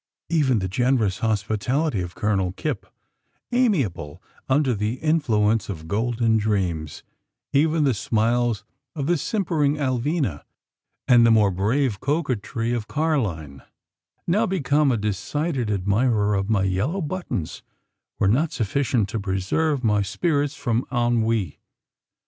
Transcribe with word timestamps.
Even 0.31 0.57
the 0.57 0.67
generous 0.67 1.19
hospitality 1.19 2.01
of 2.01 2.15
Colonel 2.15 2.53
Kipp 2.53 2.87
amiable 3.51 4.19
under 4.49 4.73
the 4.73 4.95
influence 4.95 5.69
of 5.69 5.87
golden 5.87 6.37
dreams 6.37 7.03
even 7.53 7.83
the 7.83 7.93
smiles 7.93 8.63
of 8.95 9.05
the 9.05 9.15
simpering 9.15 9.75
Alvina, 9.75 10.41
and 11.07 11.23
the 11.23 11.29
more 11.29 11.51
brave 11.51 11.99
coquetry 11.99 12.73
of 12.73 12.87
Car'line 12.87 13.61
now 14.25 14.47
become 14.47 14.91
a 14.91 14.97
decided 14.97 15.69
admirer 15.69 16.33
of 16.33 16.49
my 16.49 16.63
yellow 16.63 16.99
buttons 17.01 17.61
were 18.17 18.27
not 18.27 18.51
sufficient 18.51 19.07
to 19.09 19.19
preserve 19.19 19.83
my 19.83 20.01
spirits 20.01 20.55
from 20.55 20.83
ennui. 20.91 21.59